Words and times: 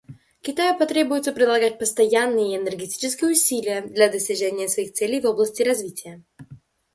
Китаю 0.41 0.75
потребуется 0.79 1.31
прилагать 1.31 1.77
постоянные 1.77 2.53
и 2.53 2.57
энергичные 2.57 3.33
усилия 3.33 3.81
для 3.83 4.09
достижения 4.09 4.67
своих 4.67 4.93
целей 4.93 5.21
в 5.21 5.25
области 5.27 5.61
развития. 5.61 6.23